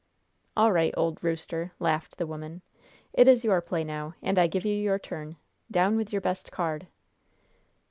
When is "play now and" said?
3.61-4.39